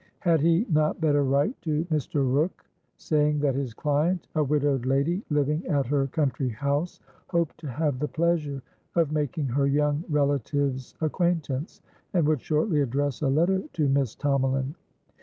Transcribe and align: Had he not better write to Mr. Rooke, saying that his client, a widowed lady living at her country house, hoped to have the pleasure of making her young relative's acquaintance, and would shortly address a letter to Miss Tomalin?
Had 0.21 0.41
he 0.41 0.65
not 0.67 0.99
better 0.99 1.23
write 1.23 1.61
to 1.61 1.85
Mr. 1.91 2.15
Rooke, 2.27 2.65
saying 2.97 3.37
that 3.41 3.53
his 3.53 3.75
client, 3.75 4.25
a 4.33 4.43
widowed 4.43 4.87
lady 4.87 5.21
living 5.29 5.63
at 5.67 5.85
her 5.85 6.07
country 6.07 6.49
house, 6.49 6.99
hoped 7.27 7.59
to 7.59 7.67
have 7.69 7.99
the 7.99 8.07
pleasure 8.07 8.63
of 8.95 9.11
making 9.11 9.45
her 9.45 9.67
young 9.67 10.03
relative's 10.09 10.95
acquaintance, 11.01 11.83
and 12.15 12.27
would 12.27 12.41
shortly 12.41 12.81
address 12.81 13.21
a 13.21 13.27
letter 13.27 13.61
to 13.73 13.87
Miss 13.87 14.15
Tomalin? 14.15 14.73